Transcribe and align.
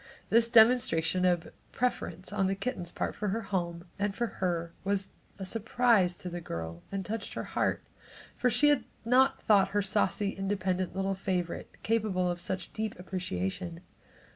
This 0.31 0.49
demonstration 0.49 1.25
of 1.25 1.51
preference 1.71 2.33
on 2.33 2.47
the 2.47 2.55
kitten's 2.55 2.91
part 2.91 3.13
for 3.13 3.27
her 3.27 3.41
home, 3.41 3.85
and 3.99 4.15
for 4.15 4.25
her, 4.25 4.73
was 4.83 5.11
a 5.37 5.45
surprise 5.45 6.15
to 6.15 6.27
the 6.27 6.41
girl 6.41 6.81
and 6.91 7.05
touched 7.05 7.35
her 7.35 7.43
heart, 7.43 7.83
for 8.35 8.49
she 8.49 8.69
had 8.69 8.83
not 9.05 9.43
thought 9.43 9.67
her 9.77 9.81
saucy, 9.83 10.31
independent 10.31 10.95
little 10.95 11.13
favorite 11.13 11.69
capable 11.83 12.31
of 12.31 12.41
such 12.41 12.73
deep 12.73 12.97
appreciation. 12.97 13.81